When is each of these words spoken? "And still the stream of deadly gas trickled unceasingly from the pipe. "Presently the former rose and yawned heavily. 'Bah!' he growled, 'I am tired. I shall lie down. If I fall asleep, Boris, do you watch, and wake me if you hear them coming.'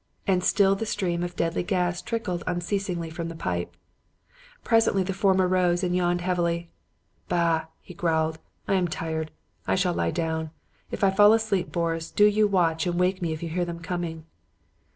"And 0.25 0.43
still 0.43 0.73
the 0.73 0.87
stream 0.87 1.21
of 1.21 1.35
deadly 1.35 1.61
gas 1.61 2.01
trickled 2.01 2.43
unceasingly 2.47 3.11
from 3.11 3.27
the 3.29 3.35
pipe. 3.35 3.77
"Presently 4.63 5.03
the 5.03 5.13
former 5.13 5.47
rose 5.47 5.83
and 5.83 5.95
yawned 5.95 6.21
heavily. 6.21 6.71
'Bah!' 7.29 7.65
he 7.83 7.93
growled, 7.93 8.39
'I 8.67 8.73
am 8.73 8.87
tired. 8.87 9.29
I 9.67 9.75
shall 9.75 9.93
lie 9.93 10.09
down. 10.09 10.49
If 10.89 11.03
I 11.03 11.11
fall 11.11 11.33
asleep, 11.33 11.71
Boris, 11.71 12.09
do 12.09 12.25
you 12.25 12.47
watch, 12.47 12.87
and 12.87 12.99
wake 12.99 13.21
me 13.21 13.31
if 13.31 13.43
you 13.43 13.49
hear 13.49 13.63
them 13.63 13.79
coming.' 13.81 14.25